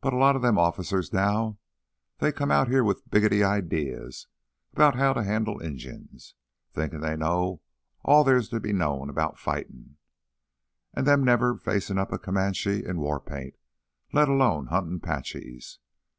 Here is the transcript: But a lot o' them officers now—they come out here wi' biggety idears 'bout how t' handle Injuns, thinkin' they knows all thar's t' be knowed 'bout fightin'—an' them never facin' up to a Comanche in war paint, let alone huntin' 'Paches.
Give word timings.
But 0.00 0.14
a 0.14 0.16
lot 0.16 0.36
o' 0.36 0.38
them 0.38 0.56
officers 0.56 1.12
now—they 1.12 2.32
come 2.32 2.50
out 2.50 2.68
here 2.68 2.82
wi' 2.82 2.94
biggety 3.10 3.44
idears 3.44 4.26
'bout 4.72 4.94
how 4.94 5.12
t' 5.12 5.20
handle 5.22 5.58
Injuns, 5.60 6.34
thinkin' 6.72 7.02
they 7.02 7.14
knows 7.14 7.58
all 8.02 8.24
thar's 8.24 8.48
t' 8.48 8.58
be 8.58 8.72
knowed 8.72 9.14
'bout 9.14 9.38
fightin'—an' 9.38 11.04
them 11.04 11.24
never 11.24 11.58
facin' 11.58 11.98
up 11.98 12.08
to 12.08 12.14
a 12.14 12.18
Comanche 12.18 12.82
in 12.86 13.00
war 13.00 13.20
paint, 13.20 13.52
let 14.14 14.30
alone 14.30 14.68
huntin' 14.68 14.98
'Paches. 14.98 15.78